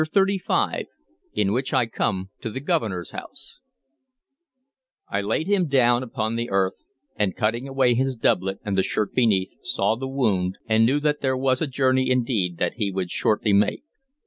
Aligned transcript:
CHAPTER 0.03 0.25
XXXV 0.25 0.85
IN 1.35 1.51
WHICH 1.53 1.75
I 1.75 1.85
COME 1.85 2.31
TO 2.41 2.49
THE 2.49 2.59
GOVERNOR'S 2.59 3.11
HOUSE 3.11 3.59
I 5.09 5.21
LAID 5.21 5.45
him 5.45 5.67
down 5.67 6.01
upon 6.01 6.35
the 6.37 6.49
earth, 6.49 6.87
and, 7.15 7.35
cutting 7.35 7.67
away 7.67 7.93
his 7.93 8.15
doublet 8.17 8.57
and 8.65 8.75
the 8.75 8.81
shirt 8.81 9.13
beneath, 9.13 9.59
saw 9.61 9.95
the 9.95 10.07
wound, 10.07 10.57
and 10.65 10.87
knew 10.87 10.99
that 11.01 11.21
there 11.21 11.37
was 11.37 11.61
a 11.61 11.67
journey 11.67 12.09
indeed 12.09 12.57
that 12.57 12.77
he 12.77 12.89
would 12.91 13.11
shortly 13.11 13.53
make. 13.53 13.83